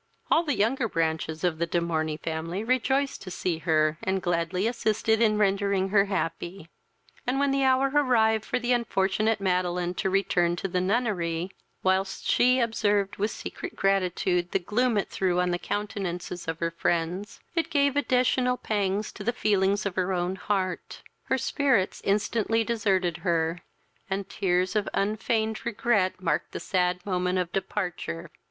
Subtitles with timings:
[0.31, 4.65] All the younger branches of the De Morney family rejoiced to see her, and gladly
[4.65, 6.69] assisted in rendering her happy;
[7.27, 11.51] and when the hour arrived for the unfortunate Madeline to return to the nunnery,
[11.83, 16.71] whilst she observed with secret gratitude the gloom it threw on the countenances of her
[16.71, 22.63] friends, it gave additional pangs to the feelings of her own heart; her spirits instantly
[22.63, 23.61] deserted her,
[24.09, 28.31] and tears of unfeigned regret marked the sad moment of departure.